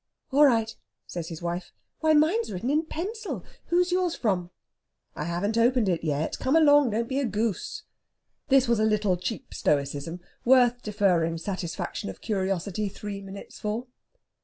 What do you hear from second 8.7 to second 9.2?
a little